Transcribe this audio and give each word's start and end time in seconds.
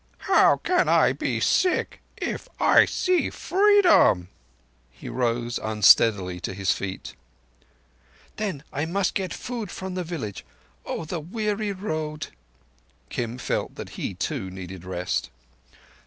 "How 0.25 0.57
can 0.57 0.89
I 0.89 1.13
be 1.13 1.39
sick 1.39 2.01
if 2.17 2.47
I 2.59 2.85
see 2.85 3.29
Freedom?" 3.29 4.29
He 4.89 5.09
rose 5.09 5.59
unsteadily 5.61 6.39
to 6.39 6.55
his 6.55 6.71
feet. 6.71 7.13
"Then 8.37 8.63
I 8.73 8.85
must 8.85 9.13
get 9.13 9.31
food 9.31 9.69
from 9.69 9.93
the 9.93 10.03
village. 10.03 10.43
Oh, 10.87 11.05
the 11.05 11.19
weary 11.19 11.71
Road!" 11.71 12.29
Kim 13.09 13.37
felt 13.37 13.75
that 13.75 13.89
he 13.89 14.15
too 14.15 14.49
needed 14.49 14.85
rest. 14.85 15.29